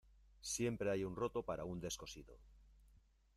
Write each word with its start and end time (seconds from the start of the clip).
Siempre 0.55 0.89
hay 0.89 1.03
un 1.03 1.15
roto 1.15 1.43
para 1.45 1.63
un 1.63 1.79
descosido. 1.79 2.35